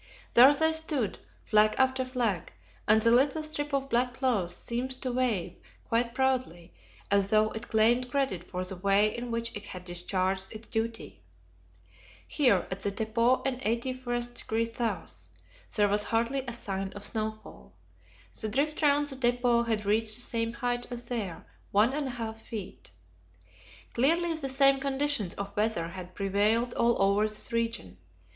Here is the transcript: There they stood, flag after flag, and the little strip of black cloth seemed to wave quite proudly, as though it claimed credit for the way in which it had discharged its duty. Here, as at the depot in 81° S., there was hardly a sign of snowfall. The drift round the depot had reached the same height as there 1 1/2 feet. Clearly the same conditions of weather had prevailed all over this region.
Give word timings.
There 0.33 0.51
they 0.51 0.73
stood, 0.73 1.19
flag 1.45 1.75
after 1.77 2.03
flag, 2.05 2.51
and 2.87 3.03
the 3.03 3.11
little 3.11 3.43
strip 3.43 3.71
of 3.71 3.87
black 3.87 4.15
cloth 4.15 4.49
seemed 4.49 4.99
to 5.03 5.11
wave 5.11 5.57
quite 5.87 6.15
proudly, 6.15 6.73
as 7.11 7.29
though 7.29 7.51
it 7.51 7.67
claimed 7.67 8.09
credit 8.09 8.43
for 8.43 8.63
the 8.65 8.77
way 8.77 9.15
in 9.15 9.29
which 9.29 9.55
it 9.55 9.65
had 9.65 9.85
discharged 9.85 10.53
its 10.53 10.67
duty. 10.69 11.21
Here, 12.27 12.65
as 12.71 12.77
at 12.83 12.97
the 12.97 13.05
depot 13.05 13.43
in 13.43 13.57
81° 13.59 14.81
S., 14.81 15.29
there 15.75 15.87
was 15.87 16.01
hardly 16.05 16.45
a 16.47 16.51
sign 16.53 16.91
of 16.93 17.03
snowfall. 17.05 17.71
The 18.41 18.49
drift 18.49 18.81
round 18.81 19.05
the 19.09 19.15
depot 19.15 19.61
had 19.61 19.85
reached 19.85 20.15
the 20.15 20.21
same 20.21 20.53
height 20.53 20.87
as 20.89 21.09
there 21.09 21.45
1 21.73 21.91
1/2 21.91 22.37
feet. 22.37 22.89
Clearly 23.93 24.33
the 24.33 24.49
same 24.49 24.79
conditions 24.79 25.35
of 25.35 25.55
weather 25.55 25.89
had 25.89 26.15
prevailed 26.15 26.73
all 26.73 26.99
over 26.99 27.27
this 27.27 27.51
region. 27.51 27.99